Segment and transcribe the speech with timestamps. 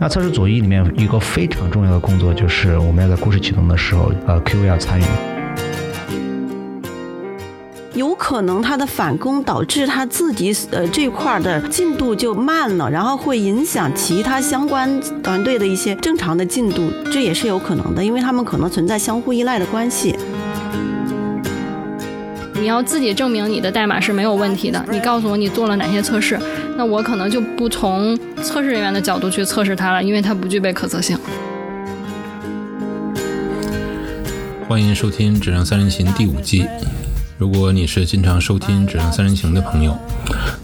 [0.00, 5.04] 那测试组一里面一个非常重要的工作就是我们要在故事启动的时候，呃，QA 要参与。
[7.94, 20.16] 有可能他的返工导致他自己呃这块的进度就慢了，然后会影响其他相关团队的一些正常的进度，这也是有可能的，因为他们可能存在相互依赖的关系。
[22.54, 26.38] 你要自己证明你的代码是没有问题的，你告诉我你做了哪些测试，
[26.78, 31.18] 那我可能就不从测试人员的角度去测试它了，因为它不具备可测性。
[34.68, 36.64] 欢迎收听《质量三人行》第五季。
[37.36, 39.98] 如果你是经常收听《质量三人行》的朋友，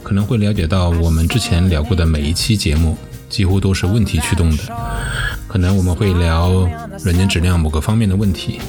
[0.05, 2.97] 可能会了解到我们之前聊过的每一期节目
[3.29, 4.63] 几乎都是问题驱动的。
[5.49, 6.65] 可能我们会聊
[7.03, 8.61] 软件质量某个方面的问题，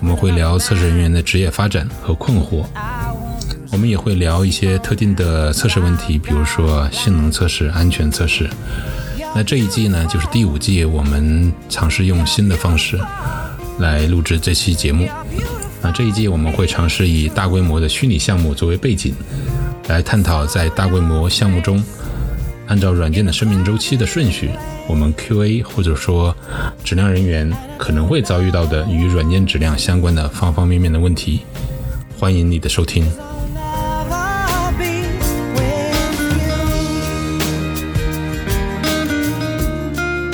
[0.00, 2.64] 我们会聊测试人员的职业发展和困惑，
[3.70, 8.48] 我们也会聊一些特定的测试问题，比如说性能测试、安全测试。
[9.34, 12.98] 那这一季呢，就是第五季，我们尝试用新的方式
[13.78, 15.08] 来录制这期节目。
[15.82, 19.14] 那这一季我们会尝试以大规模的虚拟项目作为背景，
[19.88, 21.82] 来探讨在大规模项目中，
[22.66, 24.50] 按照软件的生命周期的顺序，
[24.88, 26.34] 我们 QA 或者说
[26.82, 31.42] 质量人员可能会遭遇到的与软件质量相关的方方面面的问题。
[32.18, 33.06] 欢迎你的收听。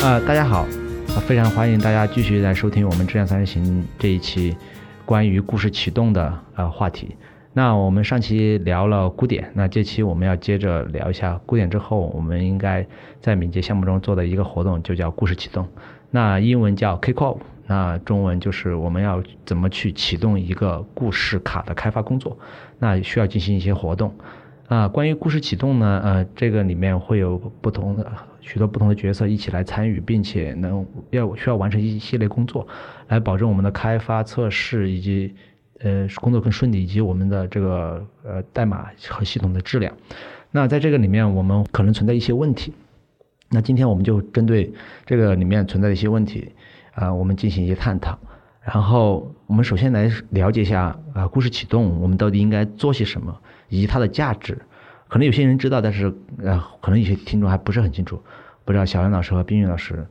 [0.05, 0.67] 啊，大家好，
[1.27, 4.55] 非常欢迎大家继续来收听我们质量三人行这一期。
[5.07, 7.17] 关于故事启动的呃话题，
[7.55, 12.87] 那我们上期聊了鼓点，那这期我们要接着聊一下鼓点之后，我们应该
[13.23, 15.67] 在敏捷项目中做的一个活动，就叫故事启动。
[16.11, 22.37] 那英文叫 Kickoff，那中文就是我们要怎么去启动一个故事卡的开发工作，
[22.79, 24.15] 那需要进行一些活动。
[24.69, 28.13] 啊，关于故事启动呢，呃，这个里面会有不同的
[28.47, 32.69] 许多不同的角色一起来参与，并且能要需要完成一系列工作，
[33.09, 35.34] 来保证我们的开发测试以及
[35.81, 39.96] 呃工作更顺利，以及我们的这个呃代码和系统的质量。
[40.51, 42.74] 那在这个里面，我们可能存在一些问题。
[43.48, 44.70] 那今天我们就针对
[45.07, 46.52] 这个里面存在的一些问题，
[46.92, 48.19] 啊，我们进行一些探讨。
[48.63, 53.40] 然后我们首先来了解一下啊，故事启动我们到底应该做些什么。
[53.70, 54.57] 以及它的价值，
[55.09, 58.23] 可能有些人知道，但是呃，可能有些听众还不是很清楚。
[58.65, 60.07] 不知道小杨老师和冰玉老师，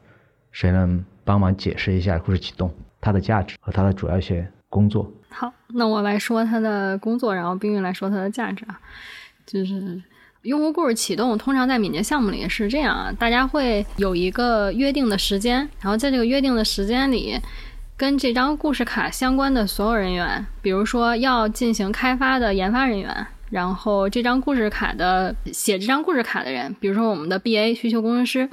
[0.51, 5.11] 谁能帮忙解释一下故事启动它的价值和它的主要一些工作？
[5.29, 8.79] 好，那我来说它的工作，然后冰玉来说它的价值啊。
[9.45, 10.01] 就是
[10.43, 17.39] 用户故事启动，通常在敏捷项目里是这样啊，大家会有一个约定的时间，然后在这个约定的时间里。
[17.95, 28.49] 跟这张故事卡相关的所有人员，比如说要进行开发的研发人员，然后这张故事卡的写这张故事卡的人，比如说我们的 BA 需求工程师，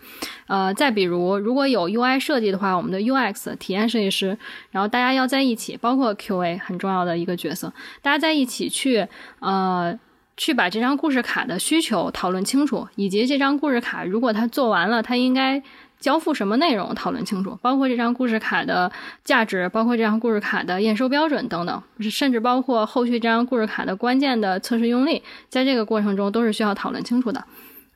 [0.46, 4.36] 呃，再比如如果有 UI 设计的话，我们的 UX 体验设计师，
[4.70, 7.72] 然后大家要在一起，包括 QA 很重要的一个角色，
[8.02, 9.98] 大家在一起去呃
[10.36, 15.62] 去把这张故事卡的需求讨论清楚，以及这张故事卡如果他做完了，他应该。
[16.00, 18.90] 交付什么内容讨论清楚，包括这张故事卡的
[19.22, 27.44] 价值，包括这张故事卡的验收标准等等，甚至包括后续这张故事卡的关键的测试用例，在这个过程中都是需要讨论清楚的。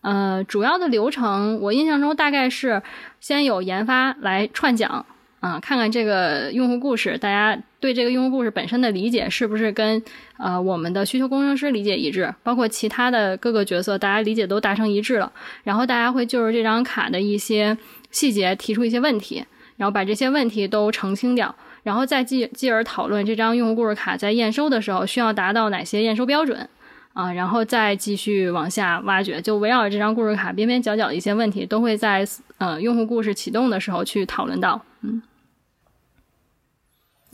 [0.02, 2.82] 呃，主要的流程我印象中大概是
[3.20, 5.06] 先有研发来串讲。
[5.44, 10.02] 啊，看看这个用户故事，大家对这个用户故事本身的理解是不是跟
[10.38, 12.34] 呃我们的需求工程师理解一致？
[12.42, 15.30] 包括其他的各个角色，大家理解都达成一致了。
[15.62, 17.76] 然后大家会就着这张卡的一些
[18.10, 19.44] 细节提出一些问题，
[19.76, 26.66] 然后把这些问题都澄清掉，然后再继继而讨论这张用户故事卡在验收的时候需要达到哪些验收标准
[27.12, 29.42] 啊，然后再继续往下挖掘。
[29.42, 35.20] 就围绕着这张故事卡边边角角的一些问题，都会在呃用户故事启动的时候去讨论到，嗯。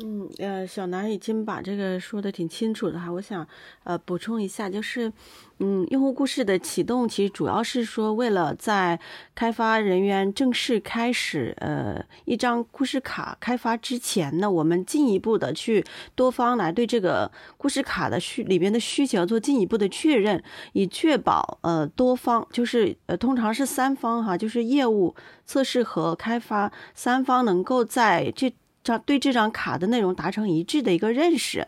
[0.03, 3.47] 嗯，呃，小南已经把这个说的挺清楚的哈，我想
[3.84, 5.12] 呃补充一下，就是
[5.59, 8.99] 嗯，用户故事的启动其实主要是说为了在
[9.34, 20.43] 开发人员正式开始呃一张故事卡开发之前呢，我们进一步的去多方来对这个故事卡的需里边的需求做进一步的确认，
[20.73, 25.14] 以确保呃多方就是呃通常是三方哈，就是业务、
[25.44, 28.50] 测试和开发三方能够在这。
[28.98, 31.66] 对这张卡的内容达成一致的一个认识，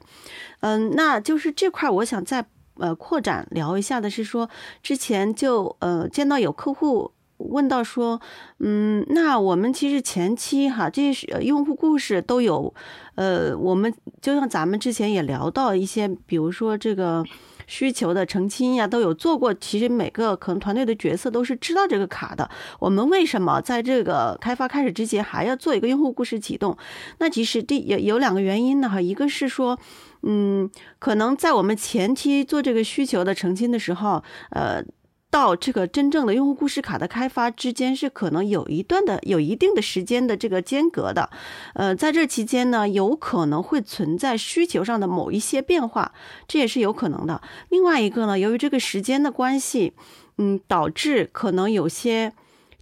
[0.60, 4.48] 嗯，那就是这块我想再呃扩展聊一下的是说，
[4.82, 8.20] 之前就呃见到有客户问到说，
[8.58, 12.74] 嗯，那我们其实前期哈这些用户故事都有，
[13.14, 17.24] 呃，我们就像咱们之前也聊到一些，比如说这个。
[17.72, 19.54] 需求的澄清呀，都有做过。
[19.54, 22.50] 其实每个可能团队的角色都是知道这个卡的。
[22.78, 26.76] 我们为什么在这个开发开始之前还要做一个用户故事启动？
[27.16, 29.78] 那其实第有有两个原因呢哈，一个是说，
[30.22, 34.84] 嗯，可能在我们前期做这个需求的澄清的时候，呃。
[35.32, 41.30] 到这个真正的用户故事卡的开发之间是可能有一段的有一定的时间的这个间隔的，
[41.72, 46.12] 呃，在这期间呢，有可能会存在需求上的某一些变化，
[46.46, 47.40] 这也是有可能的。
[47.70, 49.94] 另外一个呢，由于这个时间的关系，
[50.36, 52.34] 嗯，导致可能有些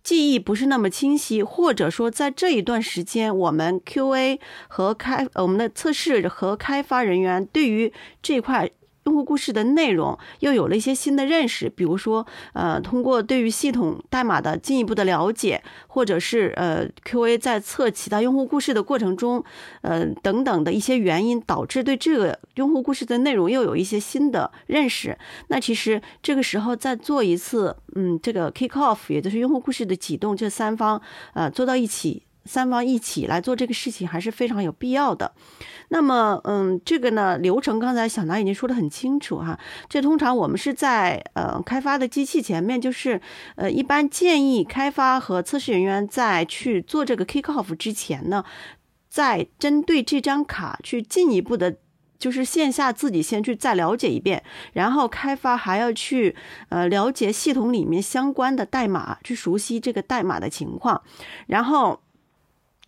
[0.02, 8.68] 记忆不是那么清晰，或者说在这一段时间，我们 QA 和开我们的测试和开发人员对于这块。
[9.10, 19.42] 用户故事的内容又有了一些新的认识，比如说，呃，通过对于系统代码的进一步的了解，或者是呃，QA 在测其他用户故事的过程中，
[19.82, 25.18] 呃，等等的一些原因，导致对这个用户故事的内容又有一些新的认识。
[25.48, 31.02] 那其实这个时候再做一次，嗯，这个 kick off，也就是用户故事的启动，这三方
[31.34, 32.22] 呃做到一起。
[32.44, 35.32] 三方一起来做这个事情还是非常有必要的。
[35.92, 39.58] 那么，嗯，这个呢流程刚才小南已经说的很清楚哈。
[39.88, 43.20] 这通常我们是在呃开发的机器前面，就是
[43.56, 48.44] 呃一般建议开发和测试人员在去做这个 kick off 之前呢，
[49.08, 51.76] 在针对这张卡去进一步的，
[52.20, 54.44] 就是线下自己先去再了解一遍，
[54.74, 56.36] 然后开发还要去
[56.68, 61.02] 呃了解系统里面相关的代码，去熟悉这个代码的情况，
[61.48, 62.00] 然后。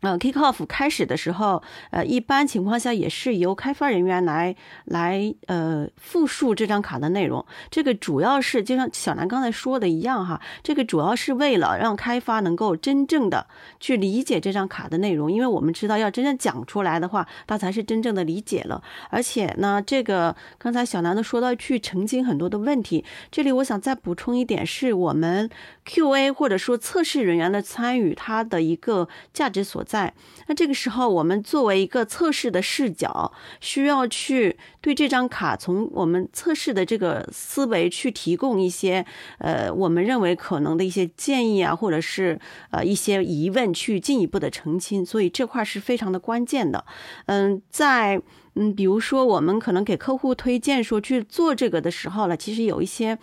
[0.03, 4.55] 呃，kick off 开始的时候，呃，一般情况下也是由开发人员来
[4.85, 7.45] 来呃复述这张卡的内容。
[7.71, 13.47] 这个主要是就像小南刚才说的一样哈，这个主要是为了让开发能够真正的
[13.79, 18.83] 去理解这张卡的内容，因为我们知道要真正讲出来的话，他才是真正的理解了。
[19.09, 25.49] 而且呢，这个刚才小南都说到去澄清很多的问题，这里我想再补充一点，是我们
[25.87, 30.15] QA 或者说测试人员的参与，它的一个价值所在。
[30.47, 39.05] 那这个时候，我们作为一个测试的视角，需要去对这张卡从我们测试的这个思维去提供一些
[39.39, 42.39] 呃，我们认为可能的一些建议啊，或者是
[42.71, 45.05] 呃一些疑问，去进一步的澄清。
[45.05, 46.85] 所以这块是非常的关键的。
[47.27, 48.21] 嗯，在
[48.55, 53.19] 嗯，比如说我们可能给客户推荐说去做这个的时候了，其实有一些。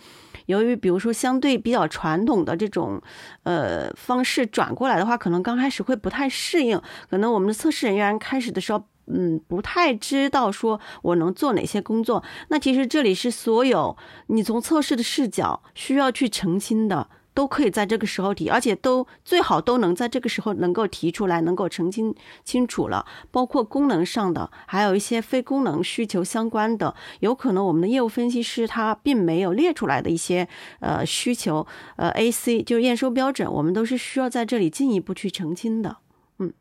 [0.46, 3.00] 由于比如说相对比较传统的这种
[3.42, 12.22] 呃方式转过来的话，可能刚开始会不太适应，可能我们的测试人员开始的时候，嗯，不太知道说我能做哪些工作。
[12.48, 13.96] 那其实这里是所有
[14.26, 17.08] 你从测试的视角需要去澄清的。
[17.32, 23.06] 都可以在这个时候提，而且都最好都能在这个时候能够提出来，能够澄清清楚了。
[23.30, 30.48] 包括功能上的，还有一些非功能需求相关的，有可能我们的业务分析师他并没有列出来的一些
[30.80, 31.66] 呃需求，
[31.96, 35.98] 呃 AC 就是验收标准，我们都是需要在这里进一步去澄清的。
[36.38, 36.52] 嗯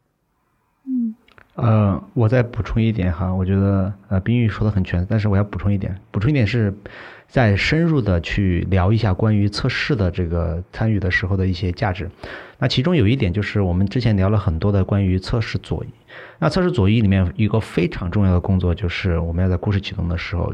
[0.86, 1.16] 嗯
[1.56, 6.74] 呃，我再补充一点哈，我觉得呃冰玉说的很全，但是我要补充一点，补充一点是。
[7.30, 12.10] 再深入的去聊一下关于测试的这个参与的时候的一些价值。
[12.58, 15.88] 那其中有一点就是我们之前聊了很多的关于测试左移。
[16.40, 20.52] 那测试左移里面一个非常重要的工作就是我们要在故事启动的时候，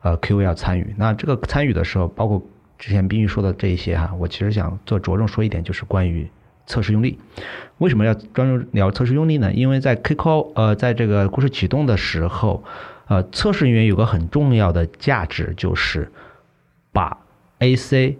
[0.00, 0.94] 呃，QA 要参与。
[0.96, 2.42] 那这个参与的时候，包括
[2.78, 6.26] 之前冰玉说的这一些哈，我其实想做着重说一点，就是关于
[6.66, 7.18] 测试用力。
[7.76, 9.52] 为什么要专注聊测试用力呢？
[9.52, 12.64] 因为在 Kiko 呃，在这个故事启动的时候。
[13.08, 16.10] 呃，测试人员有个很重要的价值，就是
[16.92, 17.18] 把
[17.60, 18.16] AC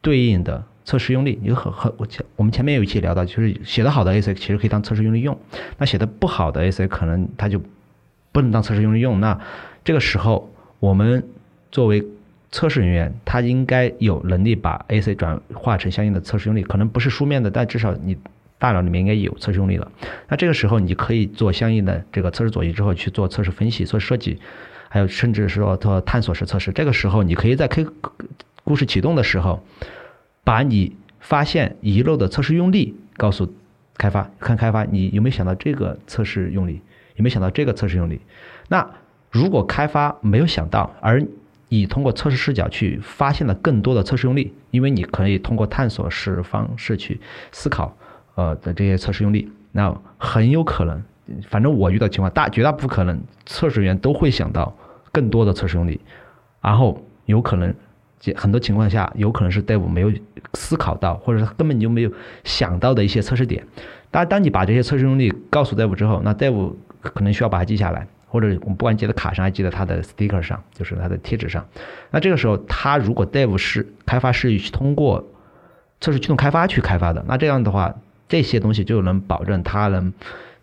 [0.00, 5.36] 对应的测试用例，有很很我前我们前面有一期聊到，就是写的好的 AC 其实可以当测试用例用，
[5.78, 7.60] 那写的不好的 AC 可能它就
[8.30, 9.18] 不能当测试用例用。
[9.20, 9.40] 那
[9.84, 11.24] 这个时候，我们
[11.72, 12.06] 作为
[12.52, 18.16] 测试人员，他应该有能力把 AC 转化成相应的测试用例，可能不是书面的，但至少你。
[18.58, 19.90] 大脑里面应该有测试用例了，
[20.28, 24.38] 那这个时候你可以做相应的这个测试左移之后去做测试分析、做设计，
[24.88, 26.72] 还有甚至是说做探索式测试。
[26.72, 27.86] 这个时候你可以在 K
[28.64, 29.62] 故事启动的时候，
[30.42, 33.54] 把你发现遗漏的测试用例告诉
[33.98, 36.80] 开发，看开发你有没有想到这个测试用例，
[37.16, 38.20] 有没有想到这个测试用例。
[38.68, 38.88] 那
[39.30, 41.22] 如果开发没有想到，而
[41.68, 47.20] 你通过测试视角去发现了更多的测试用例，因为你可以通过探索式方式去
[47.52, 47.94] 思考。
[48.36, 51.02] 呃的这些测试用例，那很有可能，
[51.48, 54.74] 反正我遇到情况大绝大部分可能测试员都会想到
[55.10, 56.00] 更多的测试用例，
[56.60, 57.74] 然后有可能
[58.36, 60.12] 很多情况下有可能是 Dev 没有
[60.54, 62.12] 思考到，或者是根本就没有
[62.44, 63.66] 想到的一些测试点。
[64.10, 71.64] 当当你把这些测试用例告诉 Dev 之后，那 Dev 可能需要把它记下来，或者我们不管记在卡上，还记在它的 sticker 上，就是它的贴纸上。
[72.10, 75.24] 那这个时候，它如果 dev 是开发是通过
[76.00, 77.94] 测试驱动开发去开发的，那这样的话，
[78.28, 80.12] 这些东西就能保证它能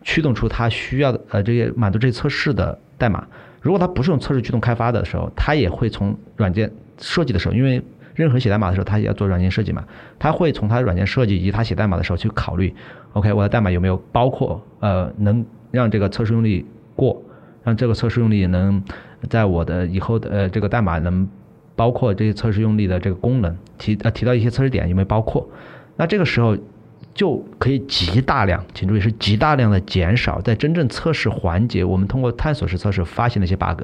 [0.02, 3.26] 驱动出它需要的呃这些满足这些测试的代码。
[3.62, 7.82] 如果它不是用测试驱动开发的时候，它也会从软件设计的时候，因为
[8.14, 9.86] 任何写代码的时候，它也要做软件设计嘛，
[10.20, 12.76] 它会从它的软件设计以及它写代码的时候去考虑
[13.14, 16.66] ，OK，我的代码有没有包括呃能让这个测试用例
[16.98, 17.24] 过，
[17.64, 18.84] 让这个测试用例能
[19.30, 21.30] 在我的以后的呃这个代码能
[21.78, 25.50] 包括这些测试用例的这个功能提呃提到一些测试点有没有包括，
[25.96, 26.58] 那这个时候。
[27.14, 33.82] 就可以极大量，请注意是极大量的减少在真正测试环节，我们通过探索式测试发现的一些 bug。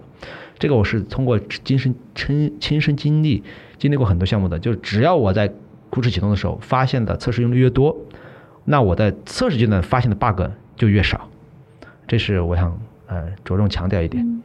[0.57, 3.43] 这个我是通过亲身亲亲身经历
[3.77, 5.51] 经历过很多项目的，就是只要我在
[5.89, 7.95] 故事启动的时候发现的测试用例越多，
[8.65, 10.41] 那我在测试阶段发现的 bug
[10.75, 11.29] 就越少。
[12.07, 14.38] 这是我想呃着重强调一点。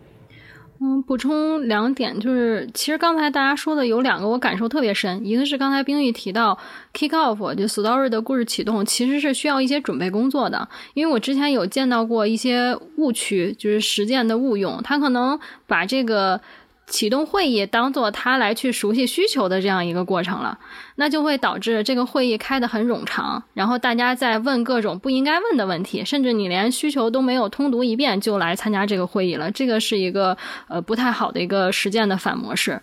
[0.87, 6.59] 嗯补充两点，就是其实刚才大家说的有两个我感受特别深，一个是刚才冰玉提到
[6.93, 16.39] kick off 就 story 的故事启动，其实是需要一些准备工作的，因为我之前有见到过一些误区，就是实践的误用，他可能把这个。
[16.87, 20.59] 启动会议当做他来去熟悉需求的这样一个过程了，
[20.97, 30.37] 那就会导致这个会议开得很冗长，然后大家在问各种不应该问的问题，甚至你连需求都没有通读一遍就来参加这个会议了，这个是一个
[30.69, 32.81] 呃不太好的一个实践的反模式。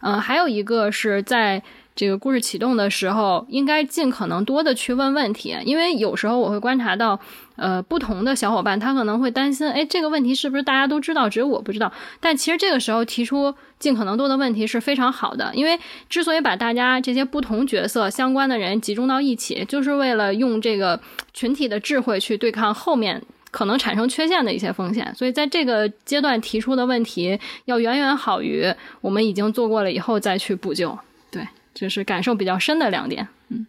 [0.00, 1.62] 嗯，还有一个是在。
[2.00, 7.20] 这个故事启动的时候，应该尽可能多的去问问题，因为有时候我会观察到，
[7.56, 11.92] 呃，不同的小伙伴他可能会担心，哎，这个问题是不是大家都知道，只有我不知道？
[12.18, 15.78] 但其实这个时候提出尽可能多的问题是非常好的，因为
[16.08, 20.98] 之所以把大家这些不同角色相关的人集中到一起，就是为了用这个
[21.34, 25.14] 群体的智慧去对抗后面可能产生缺陷的一些风险。
[25.14, 30.98] 所以在这个阶段提出的问题，要远远好于我们已经做过了以后再去补救。
[31.30, 33.66] 对就是感受比较深的两点，嗯，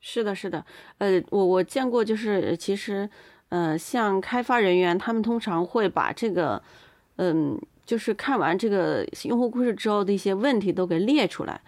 [0.00, 0.64] 是的，是的，
[0.98, 3.08] 呃，我我见过，就是其实，
[3.48, 6.62] 呃，像开发人员，他们通常会把这个，
[7.16, 11.60] 嗯，就是看完这个用户故事之后的一些问题都给列出来，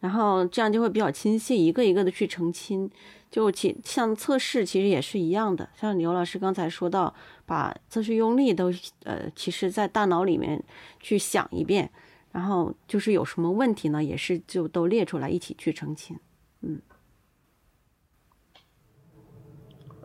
[0.00, 2.90] 然后这样就会比较清晰，一个一个的去澄清。
[3.30, 7.14] 就其像测试其实也是一样的，像刘老师刚才说到，
[7.46, 8.70] 把测试用例都，
[9.04, 10.62] 呃，其实在大脑里面
[11.00, 11.90] 去想一遍。
[12.32, 16.16] 然后就是有什么问题呢，也是就都列出来一起去澄清。
[16.62, 16.80] 嗯。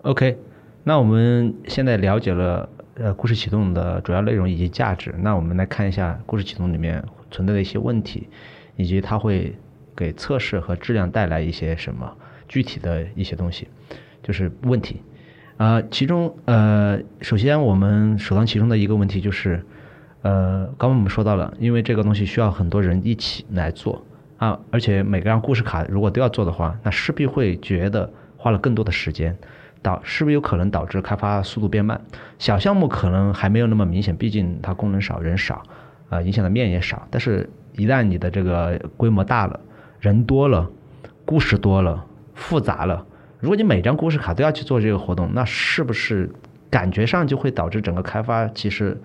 [0.01, 0.37] OK，
[0.83, 8.27] 那我们现在了解了呃故事启动的主要内容以及价值，那我们来看一下故事启动里面存在的一些问题，
[8.75, 9.57] 以及它会
[9.95, 12.13] 给测试和质量带来一些什么
[12.49, 13.69] 具体的一些东西，
[14.21, 15.01] 就是问题。
[15.55, 19.65] 啊，其中呃，首先我们首当其冲的一个问题就是。
[20.27, 24.03] 呃，刚刚我们说到了，因为这个东西需要很多人一起来做
[24.35, 29.37] 啊，而且每个张故事卡如果都要做的话，那势必会觉得花了更多的时间，
[29.81, 32.01] 导是不是有可能导致开发速度变慢？
[32.39, 35.63] 小项目可能还没有那么明显，毕竟它功能少、人少，
[36.09, 37.07] 啊，影响的面也少。
[37.09, 39.57] 但是，一旦你的这个规模大了，
[40.01, 40.69] 人多了，
[41.23, 43.05] 故事多了，复杂了，
[43.39, 46.29] 如果你每张故事卡都要去做这个活动，那是不是
[46.69, 48.99] 感觉上就会导致整个开发其实？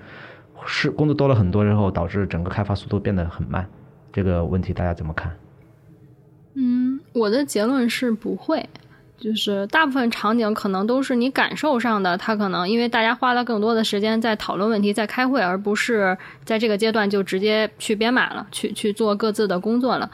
[0.67, 3.67] 是工作多了很多之后，导致整个开发速度变得很慢，
[4.13, 5.37] 这个问题大家怎么看？
[6.55, 8.69] 嗯，我的结论是不会，
[9.19, 20.11] 就是大部分场景可能都是你感受上的，它可能因为大家花了更多的时间在讨论问题，在开会，而不是在这个阶段就直接去编码了，去去做各自的工作了。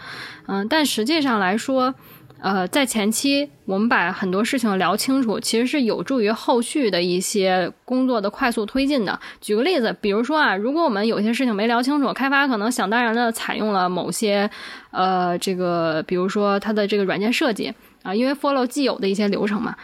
[0.46, 1.94] 嗯，但实际上来说。
[2.40, 9.18] 呃，在前期我们把很多事情聊清楚，其实是有助于后续的一些工作的快速推进的。
[9.40, 14.48] 举个例子，比如说啊，如果我们有些事情没聊清楚，开发可能想当然的采用了某些，
[14.92, 19.74] 呃，这个比如说它的这个软件设计啊，因为 follow 既有的一些流程嘛，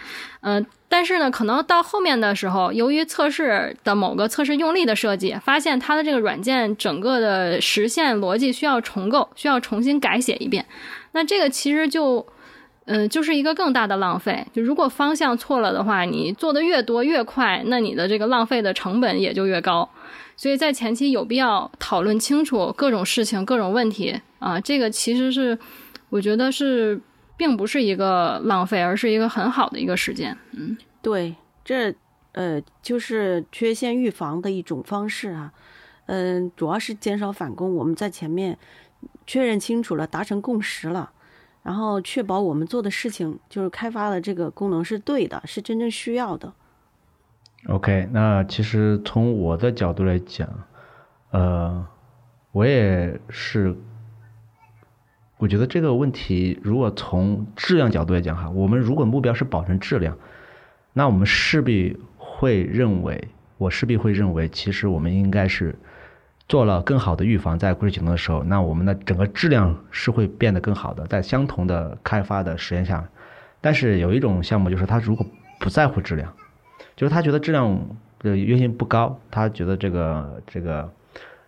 [0.42, 10.64] 嗯，但是呢，可能到后面的时候，由于测试的某个测试用例的设计，发现它的这个软件整个的实现逻辑需要重构，需要重新改写一遍，
[11.10, 12.24] 那这个其实就。
[12.86, 14.46] 嗯，就是一个更大的浪费。
[14.52, 19.88] 就如果方向错了的话，你做的越多越快，那你的这个浪费的成本也就越高。
[20.36, 24.60] 所以在前期有必要讨论清楚各种事情、各种问题啊。
[24.60, 25.58] 这个其实是
[26.10, 27.00] 我觉得是
[27.36, 30.36] 并不是一个浪费，而是一个很好的一个时间。
[30.52, 31.94] 嗯，对，这
[32.32, 35.52] 呃就是缺陷预防的一种方式啊。
[36.06, 37.74] 嗯，主要是减少返工。
[37.74, 38.58] 我们在前面
[39.26, 41.12] 确认清楚了，达成共识了。
[41.64, 46.52] 然后确保我们做的事情就是开发的这个功能是对的，是真正需要的。
[47.68, 50.46] OK，那其实从我的角度来讲，
[51.30, 51.86] 呃，
[52.52, 53.74] 我也是，
[55.38, 60.18] 我觉得这个问题如果从质量角度来讲哈，我们如果目标是保证质量，
[60.92, 65.74] 那我们势必会认为，我势必会认为，其实我们应该是
[66.48, 73.06] 做了更好的预防，在故事启动的时候，那我们的整个质量是会变得更好的，在相同的开发的实验下，
[73.60, 75.26] 但是有一种项目就是他如果
[75.58, 76.32] 不在乎质量。
[76.96, 77.76] 就是他觉得质量
[78.20, 80.88] 的约性不高，他觉得这个这个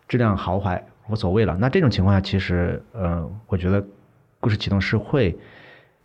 [0.09, 0.77] 质量豪华
[1.09, 1.57] 无所谓了。
[1.61, 3.85] 那这种情况下，其实呃，我觉得
[4.41, 5.39] 故事启动是会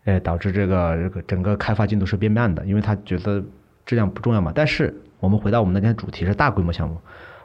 [0.04, 3.44] 呃导致这个这个整个开发进度是变慢的，因为他觉得
[3.84, 4.52] 质量不重要嘛。
[4.54, 7.02] 但是我们回到我们那天主题是大规模项目，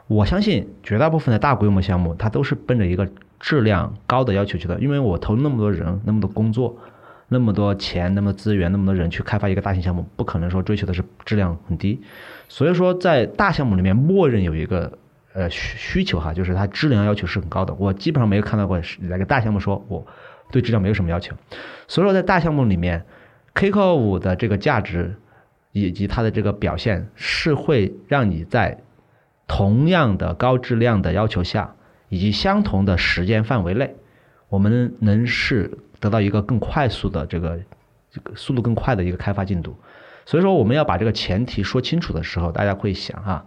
[0.07, 3.07] 我相信绝大部分的大规模项目，它都是奔着一个
[3.39, 6.77] 质量高的要求去的，因为我投那么多人，那么多工作。
[7.29, 12.01] 那么多钱，那么资源，那么多人去开发一个大型项目，不可能说追求的是质量很低。
[12.47, 14.97] 所以说，在大项目里面，默认有一个
[15.33, 17.73] 呃需需求哈，就是它质量要求是很高的。
[17.73, 20.07] 我基本上没有看到过哪个大项目说我
[20.53, 21.35] 对质量没有什么要求。
[21.89, 23.05] 所以说，在大项目里面
[23.55, 25.17] ，KCO 五的这个价值
[25.73, 28.79] 以及它的这个表现，是会让你在
[29.47, 31.75] 同样的高质量的要求下，
[32.09, 33.95] 以及相同的时间范围内，
[34.49, 35.77] 我们能是。
[35.99, 37.59] 得到一个更快速的这个
[38.11, 39.75] 这个速度更快的一个开发进度，
[40.27, 43.43] 所以说我们要把这个前提说清楚的时候，大家会想哈，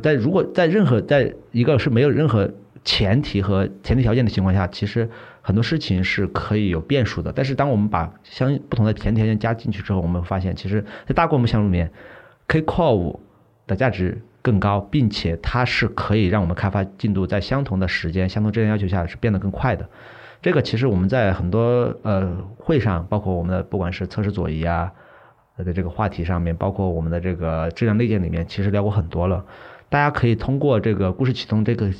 [0.00, 2.48] 在如果在任何在一个是没有任何
[2.84, 5.10] 前提和前提条件的情况下，其实
[5.42, 7.32] 很多事情是可以有变数的。
[7.32, 11.90] 但是当我们把相不同的前提条件加进去之后，我们发现其实，在大规模项目里面
[12.46, 13.18] ，K Core 五
[13.66, 19.86] 的价值更高，并且它是可以让我们开发进度在相同的时间、相同质量要求下是变得更快的。
[20.40, 24.90] 这个其实我们在很多呃会上，包括我们的不管是测试左移啊
[25.58, 29.44] 的这个话题上面，包括我们的这个质量内件里面，其实聊过很多了。
[29.90, 31.90] 大家可以通过这个故事启动这个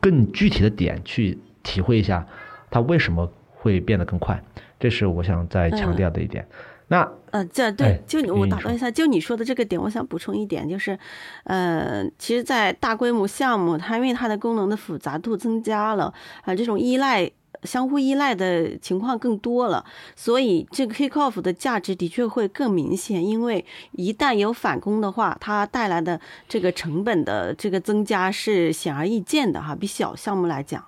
[0.00, 2.26] 更具体的点去体会一下
[2.70, 4.42] 它为什么会变得更快。
[4.78, 6.46] 这是我想再强调的一点。
[6.90, 10.98] 那呃，这对，就我打断一下，就你说的这个点，我想补充一点，就是
[11.44, 16.12] 呃，其实，在大规模项目，它因为它的功能的复杂度增加了
[16.44, 17.30] 啊，这种依赖。
[17.64, 19.84] 相互依赖的情况更多了，
[20.16, 23.22] 所以这个 kickoff 的价值的确会更明显。
[23.22, 30.82] 因为一旦有返工的话，它带来的这个成本的这个增加是显而易见的哈，比小项目来讲。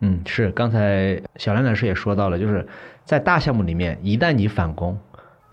[0.00, 2.68] 嗯，是刚才小梁老师也说到了，就是
[3.06, 4.98] 在大项目里面，一旦你反攻，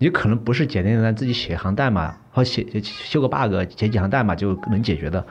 [0.04, 5.26] 你可能不是简简单单自己写一行代码或写修个 bug、写几行代码就能解决的。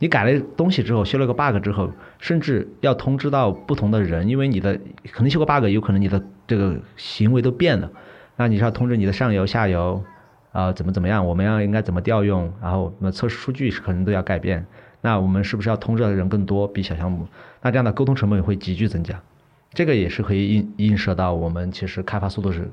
[0.00, 4.78] 你改了东西之后，修了个 bug 之后，甚至要通知到不同的人，因为你的
[5.12, 7.90] 可能修个 bug，有可能你的这个行为都变了，
[8.36, 10.04] 那你是要通知你的上游、下游，
[10.52, 14.66] 啊，怎么怎么样，我们要应该怎么调用，然后那测试数据是可能都要改变，
[15.00, 17.26] 那我们是不是要通知的人更多，比小项目，
[17.62, 19.22] 那这样的沟通成本会急剧增加，
[19.72, 22.70] 这个也是可以映映射到我们其实开发速度是，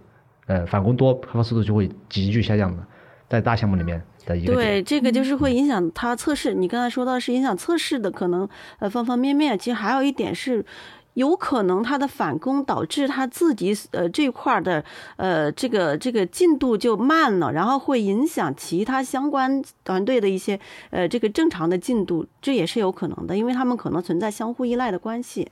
[0.47, 2.83] 呃，返工多，开发速度就会急剧下降的，
[3.27, 4.05] 在大项目里面的。
[4.25, 6.55] 对，这个就是会影响它测试。
[6.55, 9.57] 你刚才说到是影响测试的可能，呃，方方面面。
[9.57, 10.65] 其实还有一点是，
[11.13, 14.83] 有可能它的返工导致它自己呃这块的
[15.17, 25.47] 呃这个这个进度就慢了，然后会影响其他相关团队的一些呃这个正常的进度，这也是有可能的，因为他们可能存在相互依赖的关系。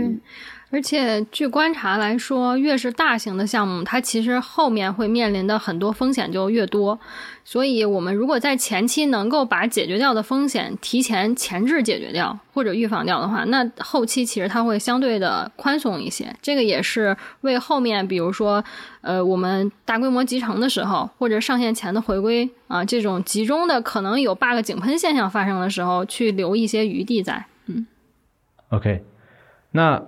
[0.00, 0.18] 对。
[0.70, 6.98] 而且据观察来说，越是大型的项目，它其实后面会面临的很多风险就越多。
[7.44, 16.34] 所以，我们如果在前期能够把解决掉的风险提前前置解决掉或者预防掉的话，那后期其实它会相对的宽松一些。
[16.42, 18.64] 这个也是为后面，比如说，
[19.02, 27.44] 呃，我们大规模集成的时候，或者上线前的回归啊，这种集中的可能有 bug 井喷现象发生的时候，去留一些余地在。
[27.66, 27.86] 嗯
[28.70, 29.04] ，OK，
[29.74, 30.02] 那。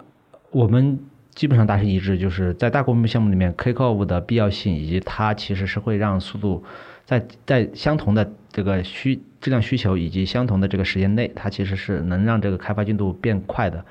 [0.53, 1.01] 我们
[1.35, 6.65] 基本上达成一致，就是在大规模项目里面，Kickoff 的必要性以及它其实是会让速度
[7.05, 13.85] 在在相同的这个需质量需求以及相同的这个时间内，它其实是能让这个开发进度变快的。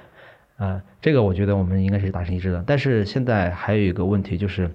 [0.57, 2.63] 啊，这个我觉得我们应该是达成一致的。
[2.65, 4.71] 但是现在还有一个问题就是，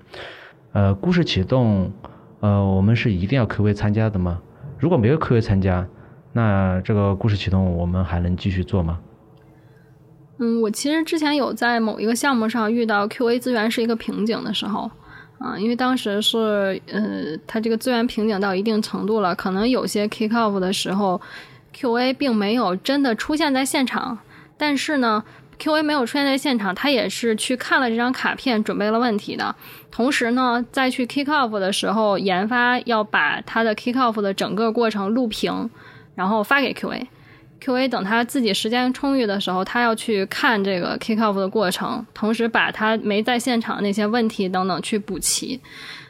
[0.73, 1.91] 呃，故事启动，
[2.39, 4.41] 呃，我们是一定要 QA 参加的吗？
[4.79, 5.89] 如果没有 QA 参加，
[6.33, 9.01] 那这个故事启动我们还能继续做吗？
[10.43, 14.91] 嗯，我其实之前有在某一个项目上遇到 QA 资源是一个瓶颈的时候，
[15.39, 21.21] 啊，因为当时是呃，它这个资源瓶颈到一定程度了，可能有些 kick off 的时候
[21.77, 24.19] ，QA 并没有真的出现在现场，
[24.57, 25.23] 但是呢
[25.59, 29.55] ，QA 没有出现在现场，他也是去看了这张卡片，准备了问题的。
[29.91, 35.69] 同时呢，在去 kick off 的时候，研发要把他的 kick off 的整个过程录屏，
[36.15, 37.07] 然后发给 QA。
[37.63, 45.61] QA 等他自己时间充裕的时候，他要去看这个 kick off 的过程，同时把他没在现场那些问题等等去补齐。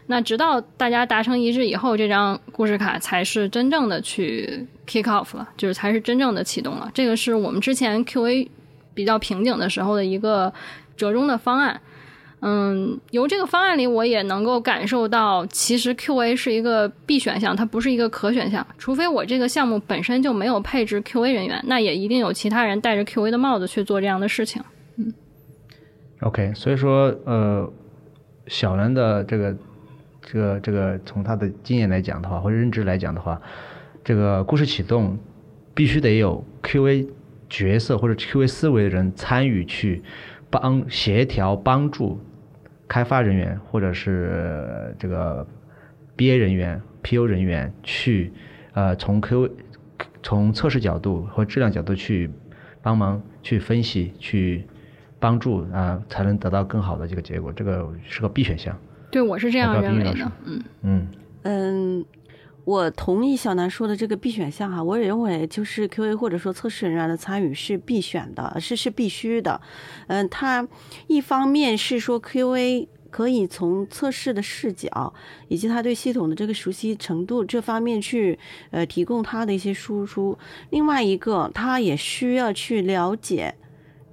[0.06, 6.90] 那直到大家达成一致以后，这张故事卡才是真正的去 kick off 了，就是才是真正的启动了。
[6.94, 8.48] 这个是我们之前 QA
[8.94, 10.52] 比较瓶颈的时候的一个
[10.96, 11.80] 折中的方案。
[12.42, 18.66] 嗯，由这个方案里，我也能够感受到，其实 QA 是一个必选项，它不是一个可选项。
[18.78, 24.62] 除非我这个项目本身就没有配置 QA 人员，那也一定有其他人戴着 QA 的帽子去做这样的事情。
[24.96, 25.12] 嗯
[26.20, 27.70] ，OK，所以说，呃，
[28.46, 29.56] 小兰的这个、
[30.22, 33.38] 这个、这个，从他的经验来讲的话，或者认知来讲的话，
[34.02, 35.18] 这个故事启动
[35.74, 37.06] 必须得有 QA
[37.50, 40.02] 角色或者 QA 思维的人参与去
[40.48, 42.18] 帮协调帮助。
[42.90, 45.46] 开发人员或者是这个
[46.16, 48.32] BA 人员、PO 人员去，
[48.72, 49.48] 呃，从 Q
[50.24, 52.28] 从测试角度和质量角度去
[52.82, 54.64] 帮忙去分析、去
[55.20, 57.52] 帮助啊，才能得到更好的这个结果。
[57.52, 58.76] 这个是个 B 选项。
[59.12, 60.32] 对，我是这样认为的。
[60.44, 61.08] 嗯嗯
[61.42, 62.04] 嗯，
[62.64, 69.60] 我同意小南说的这个 B 选项哈，我也认为就是 QA 或者说测试人员的参与是必选的，是是必须的。
[70.08, 70.66] 嗯，他
[71.06, 72.88] 一方面是说 QA。
[73.10, 75.12] 可以从测试的视角
[75.48, 78.38] 以及他对系统的这个熟悉程度这方面去
[78.70, 80.38] 呃提供他的一些输出。
[80.70, 83.52] 另外一个，他也需要去了解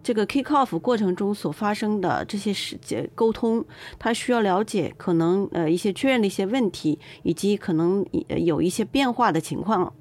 [0.07, 3.65] 这个 kick off 过程中所发生的这些事件沟通，
[3.99, 8.05] 他需要了解可能呃一些确认的一些问题，以及可能
[8.37, 9.93] 有一些变化的情况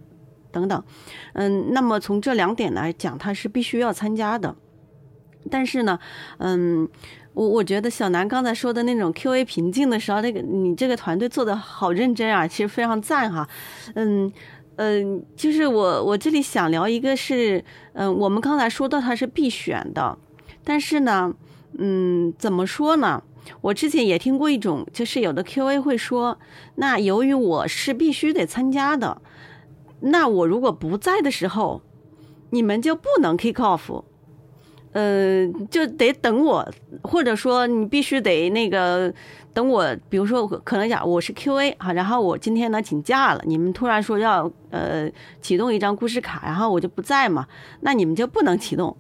[0.53, 0.81] 等等。
[1.33, 4.55] 嗯，那么从这两点来讲，他是必须要参加的。
[5.51, 5.99] 但是呢，
[6.39, 6.89] 嗯。
[7.37, 13.47] 我我觉得小南刚才说的那种 Q A 瓶颈的时候，那个你这个团队做的好认真啊，其实非常赞哈。
[13.95, 14.33] 嗯
[14.77, 20.19] 嗯，就是我我这里想聊一个是，嗯，我们刚才说到它是必选的，
[20.63, 21.35] 但是呢，
[21.79, 23.23] 嗯，怎么说呢？
[23.61, 26.39] 我之前也听过一种，就是有的 Q A 会说，
[26.75, 29.23] 那由于我是必须得参加的，
[30.01, 31.81] 那我如果不在的时候，
[32.51, 34.03] 你们就不能 kick off。
[34.93, 36.67] 呃，就得等我，
[37.03, 39.13] 或者说你必须得那个
[39.57, 47.47] 等我，比如说我可能讲我是 QA 哈，然后我今天呢请假了，你们突然说要呃启动一张故事卡，然后我就不在嘛，
[47.81, 48.95] 那你们就不能启动，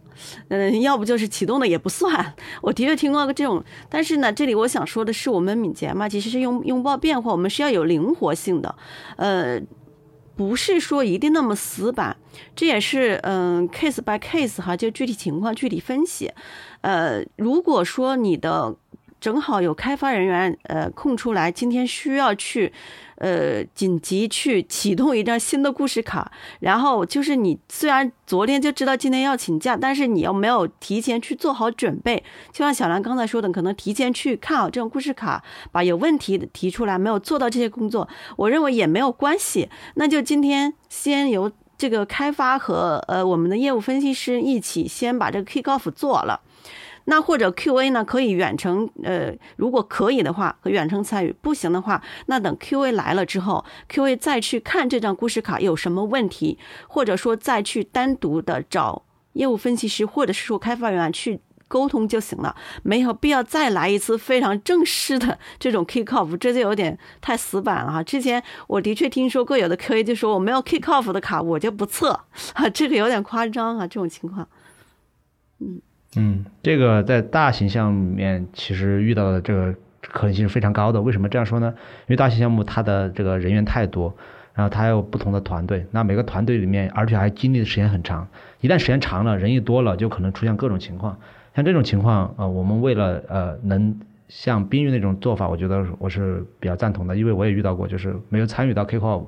[0.48, 2.34] 嗯， 要不就是启动的也不算。
[2.62, 8.74] 我的确听过这种，但是呢，这里我想说的是，我们敏捷嘛，其实是拥拥抱变化，我们是要有灵活性的，
[9.18, 9.60] 呃。
[10.38, 12.14] 不是说一定那么死板，
[12.54, 16.30] 这也是嗯 case by case 哈，就具体情况具体分析。
[16.82, 18.76] 呃，如果说你的
[19.26, 22.72] 正好有开发人员呃空出来，今天需要去。
[23.18, 46.42] 呃，紧急去启动一张新的故事卡，然后就是你虽然昨天就知道今天要请假，但是你又没有提前去做好准备，就像小兰刚才说的，可能提前去看好这种故事卡，把有问题提出来，没有做到这些工作，我认为也没有关系，那就今天先由这个开发和呃我们的业务分析师一起先把这个 kick off 做了。
[47.08, 68.02] 那或者 QA 呢，可以远程，呃，如果可以的话，可远程参与；不行的话，那等 QA 来了之后，QA 再去看这张故事卡有什么问题，或者说再去单独的找业务分析师或者是说开发人员去沟通就行了，没有必要再来一次非常正式的 这种 kick off，这就有点太死板了哈。
[68.02, 72.10] 之前我的确听说过有的 QA 就说我没有 kick off 的卡，我就不测，
[72.54, 74.48] 啊， 这个有点夸张啊，这种情况，
[75.60, 75.80] 嗯。
[76.14, 81.02] 嗯，这个在大型项目里面其实遇到的这个可能性是非常高的。
[81.02, 81.74] 为什么这样说呢？
[81.76, 84.14] 因为大型项目它的这个人员太多，
[84.54, 88.26] 然后它有不同的团队，那每个团队里面而且还经历的时间很长。
[88.60, 91.18] 一旦时间长了，人一多了，就可能出现各种情况。
[91.54, 99.26] 像这种情况，呃，我们为了呃能像冰玉那种做法，我觉得我是比较赞同的，因为我也遇到过，就是没有参与到 KQO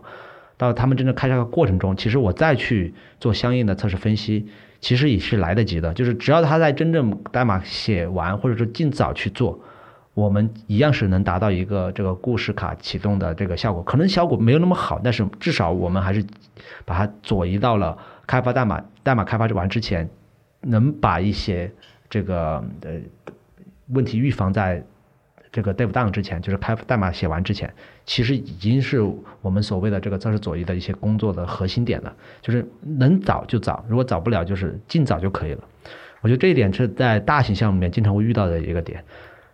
[0.59, 4.47] 到他们真正开发过程中，其实我再去做相应的测试分析。
[4.81, 9.59] 其实也是来得及的，就是只要他在真正代码写完，或者说尽早去做，
[10.15, 13.83] 我们一样是能达到一个这个故事卡启动的这个效果。
[13.83, 16.25] 可能效果没有那么好，但是至少我们还是
[16.85, 20.09] 把它左移到了开发代码代码开发完之前，
[20.61, 21.69] 能把一些
[22.09, 22.93] 这个呃
[23.89, 24.85] 问题预防在。
[25.59, 27.69] 这个 dev down 之前，就是开代码写完之前，
[28.07, 29.01] 其实已经是
[29.43, 32.15] 我们所谓的这个测试左移的一些工作的核心点了。
[32.41, 35.65] 就是能早就早，如果早不了，就是尽早就可以了。
[36.21, 39.03] 我觉得这一点是在大型项目里面经常会遇到的一个点。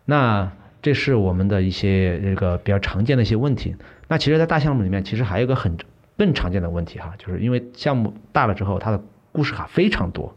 [0.04, 3.74] 那这是我们的一些这个比较常见的一些问题。
[4.08, 5.78] 那其实，在大项目里面，其实还有一个很
[6.18, 10.34] 更常见的问题哈，就是因为项目大了之后，它的故事卡非常多。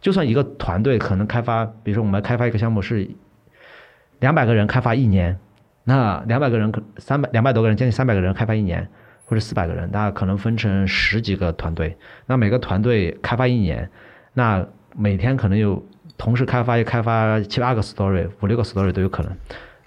[0.00, 3.08] 就算一个团队可能开发，比如说我们开发一个项目是
[4.22, 5.36] 两百个人开发一年，
[5.82, 8.88] 那两百个人可三百两百多个人，将近三百个人开发一年，
[9.26, 13.90] 或者四百个人，那可能分成十几个团队，那每个团队开发一年，
[14.34, 15.84] 那每天可能有
[16.16, 19.36] 同时开发又开发七八个 story，五六个 story 都有可能。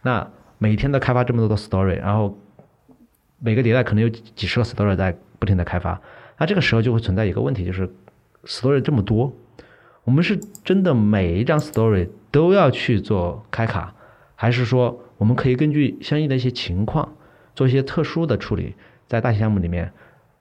[0.01, 2.37] 那每天都开发这么多的 story，然后
[3.39, 6.01] 每个迭代可能有几十个 story 在不停的开发，
[6.37, 7.89] 那这个时候就会存在一个问题，就是
[8.43, 9.31] story 这么多，
[10.03, 13.93] 我们是真的每一张 story 都要去做开卡，
[14.35, 17.13] 还是说我们可以根据相应的一些情况
[17.55, 18.75] 做一些特殊的处理，
[19.07, 19.91] 在大型项目里面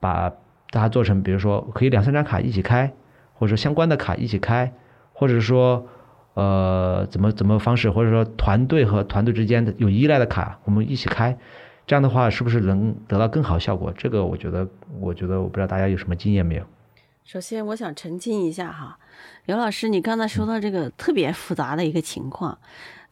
[0.01, 0.33] 把
[0.71, 2.93] 它做成，比如说可以两三张卡一起开，
[3.33, 4.73] 或者说相关的卡一起开，
[5.13, 5.89] 或者说。
[6.35, 11.39] 呃，怎么怎么方式，或者说团队和团队之间的有依赖的卡，我们一起开，
[11.87, 13.95] 这样的话是不是能得到更好效果？
[13.97, 16.65] 这个我觉得，我觉得我不知道大家有什么经验没有。
[17.23, 18.99] 首先，我想澄清一下哈，
[19.47, 22.59] 刘老师，你刚才说到这个特别复杂的一个情况，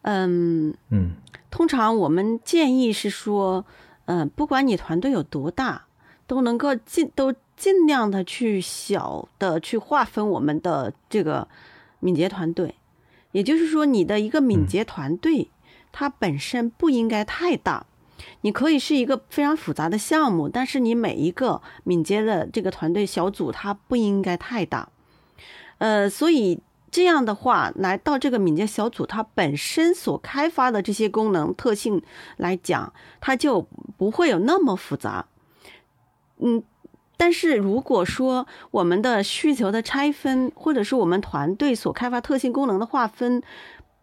[0.03, 1.15] 嗯嗯，
[1.51, 3.65] 通常我们建议是说，
[4.05, 5.85] 嗯，不管你团队有多大，
[6.27, 11.47] 都能够尽都尽量的去小的去划分我们的这个
[11.99, 12.75] 敏捷团队。
[13.31, 15.49] 也就是说，你的一个敏捷团队，
[15.91, 17.85] 它本身不应该太大。
[18.41, 24.89] 你可以是一个非常复杂的项目，但是你每一个敏捷的这个团队小组，它不应该太大。
[25.79, 26.59] 呃，所以
[26.93, 32.01] 这样的话，来到这个敏捷小组，它本身所开发的这些功能特性
[32.37, 35.25] 来讲，它就不会有那么复杂。
[36.37, 36.63] 嗯。
[37.15, 43.41] 但是如果说我们的需求的拆分，或者是我们团队所开发特性功能的划分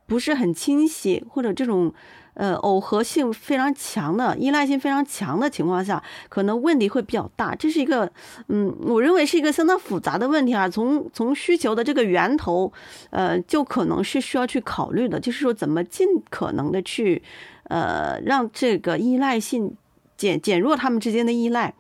[0.07, 1.93] 不是很清晰，或者这种
[2.35, 7.55] 呃耦合性非常强的、依赖性非常强的情况下，可能问题会比较大。
[7.55, 8.11] 这是一个
[8.49, 10.69] 嗯，我认为是一个相当复杂的问题啊。
[10.69, 12.73] 从从需求的这个源头，
[13.11, 17.23] 呃，就可能是需要去考虑的，就是说怎么尽可能的去
[17.65, 19.75] 呃让这个依赖性
[20.17, 21.75] 减减弱他们之间的依赖。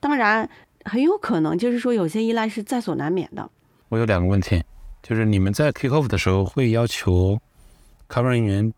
[0.00, 0.48] 当然。
[0.86, 3.50] 很有可能就是说，有些依赖是在所难免的。
[3.88, 4.62] 我有两个问题，
[5.02, 7.40] 就是你们在 kick off 的时候会要求
[8.06, 8.70] 开发人员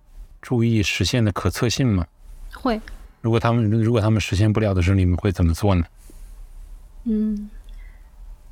[0.46, 2.06] 注意实现的可测性吗？
[2.54, 2.80] 会。
[3.20, 5.85] 如果他们如果他们实现不了的时候，你们会怎么做呢？
[7.02, 7.50] 嗯，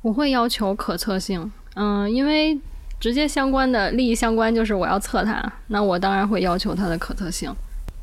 [0.01, 1.49] 我会要求可测性。
[1.75, 2.59] 嗯，因为
[2.99, 7.49] 直接相关的利益相关就是我要测它，那我当然会要求它的可测性。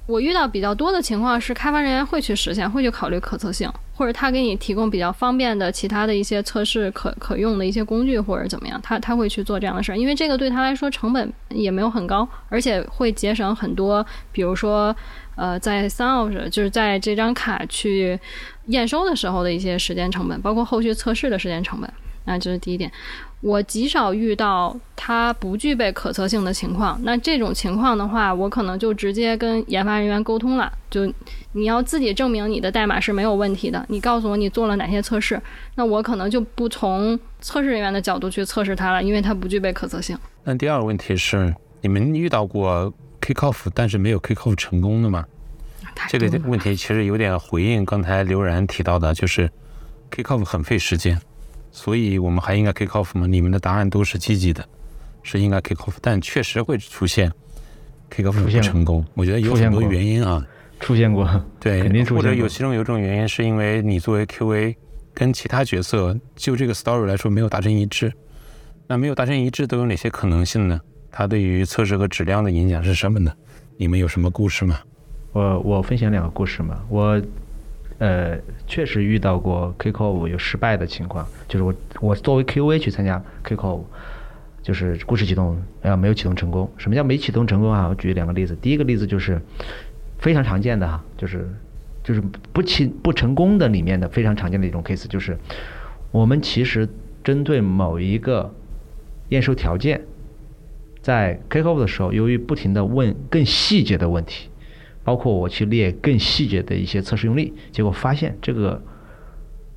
[0.07, 3.71] 我遇到比较多的情况是，开发人员会去实现，会去考虑可测性，
[4.03, 14.93] 或者他给你提供比较方便的其他的一些测试可可用的一些工具，或者怎么样，他他会去做这样的事儿，因为这个对他来说成本也没有很高，而且会节省很多，比如说，
[15.37, 18.19] 呃，在三奥时就是在这张卡去
[18.67, 21.89] 验收的时候的一些时间成本，包括后续测试的时间成本，
[22.25, 22.91] 那这是第一点。
[23.43, 26.99] 我极少遇到它不具备可测性的情况。
[27.03, 30.73] 那这种情况的话，我可能就直接跟研发人员沟通了。
[30.89, 31.13] 就
[31.53, 35.41] 你要自己证明你的代码是没有问题的，你告诉我你做了哪些测试，
[35.75, 40.17] 那我可能就不从测试人员的角度去测试它了，因为它不具备可测性。
[40.45, 45.25] 那第二个问题是，你们遇到过 kick off 但是没有 kick off 成功的吗？
[46.09, 49.51] 这个问题其实有点回应刚才刘然提到的，就是
[50.13, 51.21] kick off 很费时间。
[51.73, 53.27] 所以我们还应该 kick off 吗？
[53.27, 54.63] 你们的答案都是积极的，
[55.23, 57.33] 是应该 kick off，但确实会出现
[58.11, 59.05] kick off 不成功。
[59.15, 60.47] 我觉得有很多原因啊，
[60.79, 61.27] 出现过，
[61.59, 64.77] 对，肯定出现或者有其中有一种原因，是因为你作为 QA
[65.15, 68.13] 跟其他角色就这个 story 来说没有达成一致。
[68.87, 70.79] 那没有达成一致都有哪些可能性呢？
[71.11, 73.33] 它对于测试和质量的影响是什么呢？
[73.79, 74.79] 你们有什么故事吗？
[75.33, 77.19] 我我分享两个故事嘛，我。
[78.03, 78.37] 呃，
[78.67, 83.83] 确实遇到过 Kickoff 有失败的情况，就是我我作为 QA 去参加 Kickoff，
[84.61, 86.69] 就是故事启动啊没有启动成功。
[86.77, 87.87] 什么叫没启动成功啊？
[87.87, 88.57] 我举两个例子。
[88.61, 89.41] 第一个例子就是
[90.19, 91.49] 非常常见的哈，就是
[92.03, 92.21] 就是
[92.53, 95.39] 不成不成功的里面的非常常见的一种 case，就是
[96.11, 96.89] 我们其实
[97.23, 98.53] 针对某一个
[99.29, 100.01] 验收条件，
[101.01, 104.49] 在 Kickoff 的时候，由于不停的问更细节的问题。
[105.05, 108.81] 包括我去列更细节的一些测试用例，结果发现这个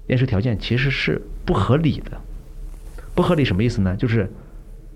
[0.08, 2.22] 验收条件其实是不合理的。
[3.14, 3.96] 不合理什么意思呢？
[3.96, 4.30] 就是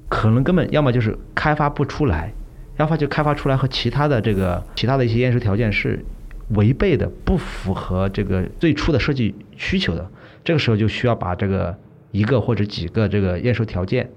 [0.07, 2.33] 可能根本要么就是开发不出来，
[2.77, 6.03] 要么就开发出来和其他的这个其他的一些验收条件是
[6.49, 10.09] 违背的，不符合这个最初的设计需求的。
[10.43, 11.77] 这个时候就需要把这个
[12.11, 14.09] 一个或者几个这个验收条件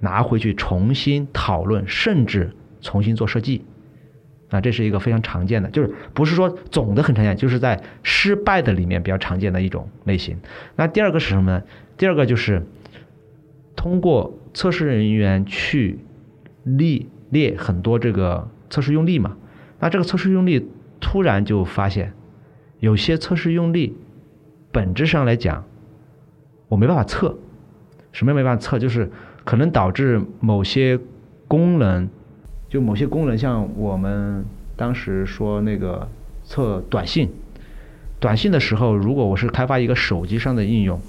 [0.00, 3.64] 拿回去重新讨论，甚至重新做设计。
[4.50, 10.38] 啊，这是一个非常常见的，就是不是说总的很常见，就是在失败的里面比较常见的一种类型。
[10.76, 11.62] 那第二个是什么呢？
[11.96, 12.62] 第二个就是
[13.74, 15.98] 通过测试人员去
[16.62, 19.36] 列列很多这个测试用例嘛。
[19.80, 20.68] 那这个测试用例
[21.00, 22.12] 突然就发现，
[22.78, 23.96] 有些测试用例
[24.70, 25.64] 本质上来讲，
[26.68, 27.36] 我没办法测。
[28.12, 29.10] 什么也没办法测，就是
[29.44, 31.00] 可能导致某些
[31.48, 32.08] 功能。
[32.68, 34.44] 就某些功能，像我们
[34.76, 36.08] 当时说那个
[36.44, 37.30] 测短信，
[38.18, 41.00] 短信的时候，如果我是开发一个手机上的应用，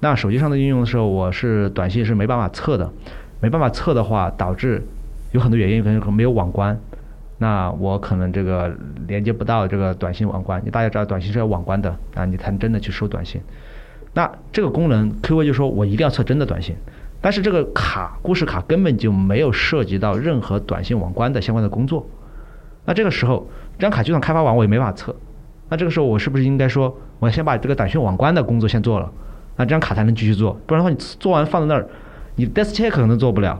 [0.00, 2.90] 那手机上的应用的时候，我是短信是没办法测的，
[3.40, 4.82] 没办法测的话，导致
[5.32, 6.78] 有很多原因，可能没有网关，
[7.38, 8.74] 那我可能这个
[9.06, 10.62] 连接不到这个短信网关。
[10.64, 13.40] 你大家知道，短信是要网关的啊，你才能真的去收短信。
[14.14, 16.74] 那这个功能，QV 就说我一定要测真的短信。
[17.22, 22.04] 但是这个卡故事卡根本就没有涉及到任何短信网关的相关的工作，
[22.84, 25.14] 那这个时候这张卡就算开发完我也没法测，
[25.68, 29.08] 那这个时候我是不是应该说我先把这个短信网关的工作先做了，
[29.56, 31.88] 那这张卡才能继续做，不然的话你做完放在那儿，
[32.34, 33.56] 你 desk check 可能做不了，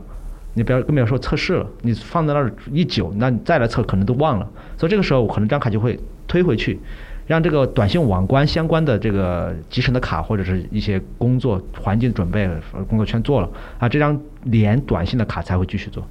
[0.55, 5.97] 你不要更不要说测试了，你放在那儿一久，那你再来测可能都忘了，所以这个时候我可能这张卡就会
[6.27, 6.81] 推回去。
[7.25, 12.49] 让这个短信网关相关的这个集成的卡或者是一些工作环境准备
[12.87, 16.05] 工作全做了啊，这张连短信的卡才会继续做。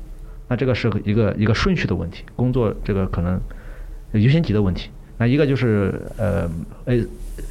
[0.49, 3.41] 那这个是一个一个顺序的问题，工作这个可能
[4.13, 4.91] 优先级的问题。
[5.19, 6.51] 那一个就是呃
[6.87, 6.97] 呃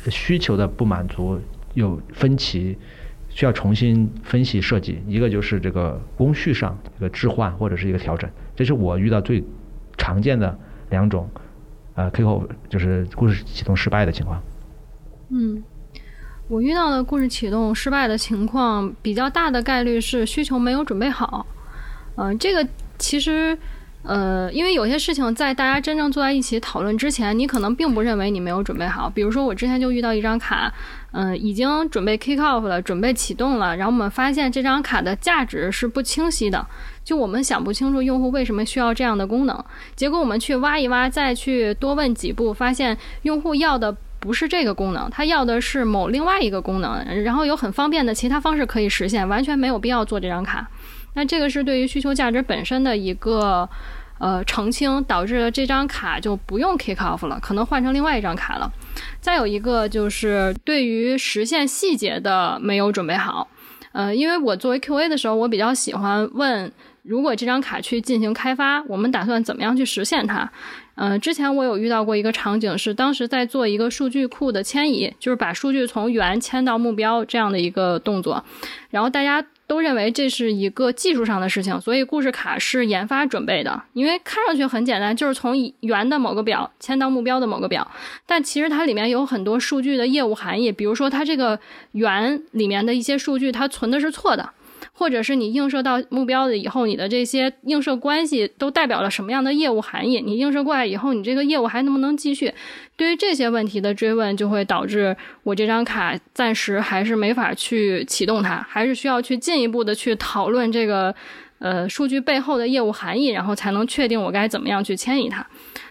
[0.10, 1.39] 需求的不满足
[1.76, 2.76] 有分歧，
[3.30, 5.02] 需要重新分析设计。
[5.08, 9.43] 一个就是这个工序上一个置换或者是一个调整，这是我遇到最
[9.97, 10.58] 常见的
[10.89, 11.30] 两种。
[12.01, 14.41] 呃，kickoff 就是故事启动失败的情况。
[15.29, 15.63] 嗯，
[16.47, 21.45] 我遇到的故事启动失败的情况比较大的概率是需求没有准备好。
[22.15, 23.55] 嗯，这个其实
[24.03, 29.07] 呃，因为有些事情在大家真正坐在一起讨论之前，你可能并不认为你没有准备好。
[29.07, 30.73] 比如说，我之前就遇到一张卡，
[31.11, 36.65] 嗯，已经准备 kick off 了，准备启动了，然后我们发现这张卡的价值是不清晰的。
[37.03, 50.67] 就我们想不清楚用户为什么需要这样的功能，结果我们去挖一挖，再去多问几步，发现用户要的不是这个功能，他要的是某另外一个功能，然后有很方便的其他方式可以实现，完全没有必要做这张卡。
[51.15, 53.67] 那这个是对于需求价值本身的一个
[54.19, 58.71] 呃澄清，导致这张卡就不用 kick off 了，可能换成另外一张卡了。
[59.19, 63.47] 再有一个就是对于实现细节的没有准备好，
[63.91, 66.71] 呃，因为我作为 QA 的时候，我比较喜欢问。
[67.03, 70.49] 如果这张卡去进行开发，我们打算怎么样去实现它？
[70.95, 78.43] 嗯，之前我有遇到过一个场景，是当时在做一个数据库的迁移，就是把数据从源迁到目标这样的一个动作，
[78.91, 87.89] 然后大家都认为这是一个技术上的事情，所以故事卡是研发准备的，因为看上去很简单，就是从源的某个表迁到目标的某个表，
[88.27, 91.59] 但其实它里面有很多数据的业务含义，比如说它这个
[91.93, 94.47] 源里面的一些数据，它存的是错的。
[95.01, 100.21] 或者是你映射到目标的以后，你的这些映射关系都代表了什么样的业务含义？
[100.21, 102.53] 你映射过来以后，你这个业务还能不能继续？
[102.95, 111.15] 对于这些问题的追问，就会导致我这张卡暂时还是没法去启动它，还是需要去进一步的去讨论这个
[111.57, 115.43] 呃数据背后的业务含义，然后才能确定我该怎么样去迁移它。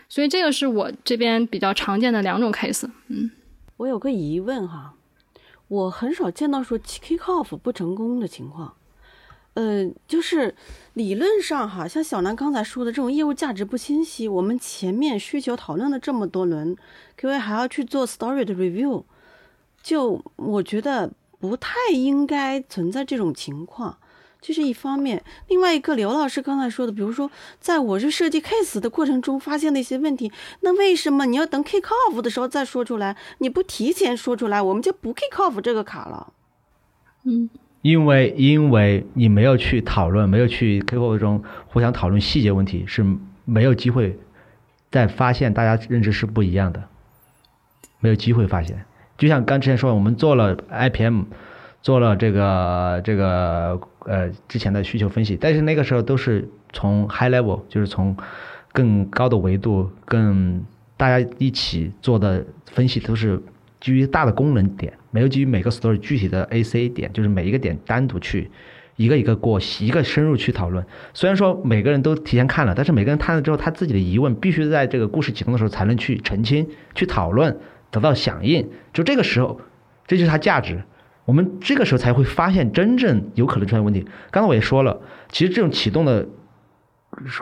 [0.09, 2.88] 所以这个是我这边比较常见的两种 case。
[3.09, 3.29] 嗯，
[3.79, 4.94] 我有个疑问哈，
[5.66, 8.75] 我很少见到说 kick off 不成功的情况。
[9.61, 10.55] 呃，就是
[10.94, 16.75] 理论上哈，像小南刚才说的这种业务价值不清晰，我们前面需求讨论了这么多轮
[17.20, 19.05] ，QA 还要去做 story 的 review，
[19.83, 23.99] 就我觉得不太应该存在这种情况，
[24.40, 25.23] 这是一方面。
[25.49, 33.14] 另外一个，刘老师刚才说的，比如说在我这设计 case 的过程中发现的一些问题，那为什么你要等 kick off 的时候再说出来？
[33.38, 36.33] 你不提前说出来，我们就不 kick off 这个卡了？
[37.25, 37.51] 嗯。
[37.83, 43.05] 因为因为你没有去讨论，没有去 k o 中互相讨论细节问题，是
[43.45, 44.19] 没有机会
[44.90, 46.83] 再发现大家认知是不一样的，
[48.01, 48.85] 没有机会发现。
[49.16, 51.23] 就像刚之前说，我们做了 IPM，
[51.81, 58.14] 做了这个这个呃之前的需求分析，但是那个时候都是从 high level，就是从
[58.72, 60.64] 更高的维度，更
[60.97, 63.43] 大家一起做的分析都是。
[63.81, 68.51] 基于大的功能点，没有基于每个 story 具体的 A C 点，就是每一个点单独去
[68.97, 70.85] 一个一个过，一个深入去讨论。
[71.14, 77.59] 虽然说每个人都提前看了，但是每个人看了之后，他自己的疑问必须在这个故事启动的时候才能去澄清、去讨论、
[77.91, 78.68] 得到响应。
[78.93, 79.61] 就这个时候，
[80.07, 80.83] 这就是它价值。
[81.24, 84.05] 我们这个时候才会发现真正有可能出现问题。
[84.31, 85.01] 刚才我也说了，
[85.31, 86.26] 其实这种启动的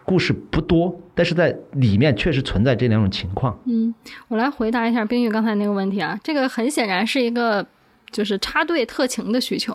[0.05, 3.57] 故事不多，但是在里面确实存在这两种情况。
[3.67, 3.95] 嗯，
[4.29, 7.65] 我来回答一下冰玉刚才那个问题啊，这个很显然是一个
[8.11, 9.73] 就是插队特情的需求，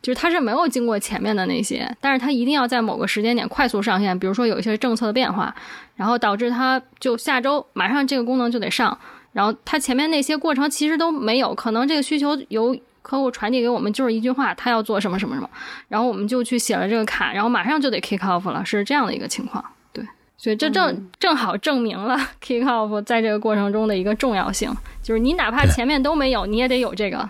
[0.00, 5.54] 就是它是没有经过前面的那些，但是它一定要在某个时间点快速上线，比如说有一些政策的变化，
[5.94, 8.98] 然后导致它就下周马上这个功能就得上，
[9.32, 12.74] 然后它前面那些过程其实都没有，可能这个需求由
[13.04, 15.50] 客户传递给我们就是一句话，他要做什么什么什么，
[15.88, 19.62] 然后我们就去写了这个卡，然后马上就得 kick off 了，是这样的一个情况。
[19.92, 20.02] 对，
[20.38, 27.28] 所以这正、正好证明了 kick off 在这个过程中的一个重要性，就是你哪怕前面都没有，你也得有这个。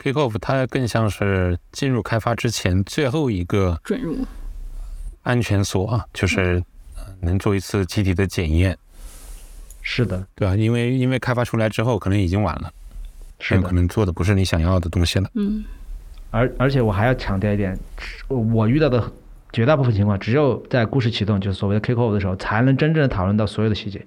[0.00, 4.18] Kickoff 它更像是进入开发之前最后一个准入。
[5.24, 6.62] 安全锁啊，就是
[6.96, 8.78] 呃能做一次集体的检验，
[9.82, 10.54] 是的，对吧？
[10.54, 12.72] 因为因为开发出来之后可能已经晚了，
[13.38, 13.72] 是可。
[13.72, 15.28] 能做的不是你想要的东西了。
[15.34, 15.64] 嗯
[16.30, 17.74] 而而且我还要强调一点，
[18.28, 19.02] 我遇到的
[19.50, 24.04] 绝大部分情况，只有在故事启动，就是所谓的 kick off 的时候，才能真正的讨论到所有的细节。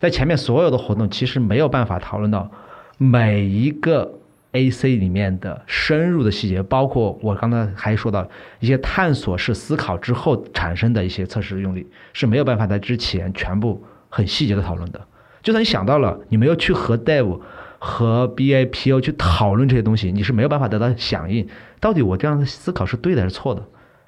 [0.00, 2.50] 在前面所有的活动，其实没有办法讨论到
[2.98, 4.18] 每一个
[4.50, 8.28] AC 里面的深入的细节，包括我刚才还说到
[8.58, 15.00] 一些探索式思考之后产生的一些测试用力，是没有办法在之前全部很细节的讨论的。
[15.40, 17.40] 就算你想到了，你没有去和 Dev
[17.82, 21.48] 和 BIPO 去讨论这些东西，你是没有办法得到响应。
[21.80, 23.64] 到底我这样的思考是对的还是错的？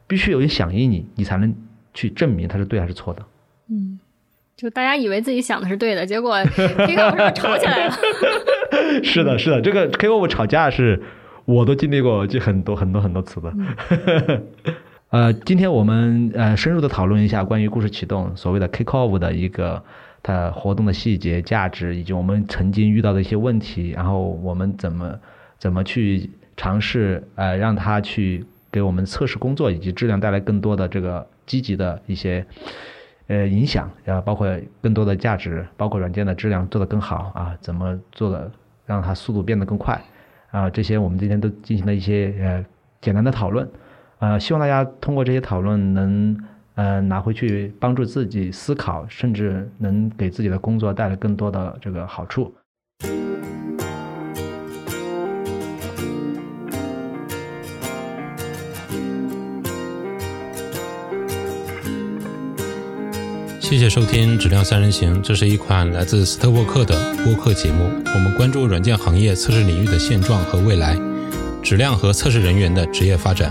[0.07, 1.55] 必须有人响应你，你才能
[1.95, 3.23] 去证明它是对还是错的。
[3.71, 3.99] 嗯，
[4.57, 7.95] 就大家以为自己想的是对的，结果 off 时候吵起来了。
[9.03, 11.03] 是的，是的，这个 K O 吵架是
[11.47, 13.55] 我都经历过，就很多很多很多次的。
[15.09, 19.83] 呃，今天我们呃深入的讨论一下关于故事启动所谓的 kick off 的一个
[20.23, 25.19] 它活动的细节、价值，以及我们曾经遇到的一些问题，然后我们怎么
[25.59, 32.47] 怎么去尝试呃让它去给我们测试工作以及质量带来更多的这个积极的一些
[33.27, 34.49] 呃影响，然后包括
[34.81, 38.51] 更多的价值，包括软件的质量做得更好啊，怎么做的
[38.87, 40.01] 让它速度变得更快
[40.51, 42.65] 啊，这些我们今天都进行了一些呃
[43.01, 43.69] 简单的讨论，
[44.21, 46.39] 呃，希望大家通过这些讨论能
[46.75, 52.55] 呃拿回去帮助自己思考，甚至能给自己的工作带来更多的这个好处。
[63.61, 66.95] 谢谢收听《质量三人行》，这是一款来自斯特沃克的
[67.25, 67.85] 播客节目。
[68.15, 70.95] 我们关注软件行业测试领域的现状和未来，
[71.63, 73.51] 质量和测试人员的职业发展。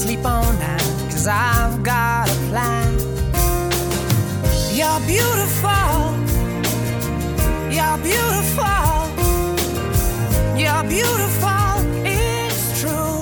[0.00, 0.78] sleep on now,
[1.10, 2.92] cause I've got a plan.
[4.72, 6.00] You're beautiful,
[7.76, 8.96] you're beautiful,
[10.56, 13.20] you're beautiful, it's true.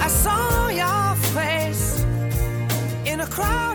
[0.00, 2.04] I saw your face
[3.06, 3.73] in a crowd.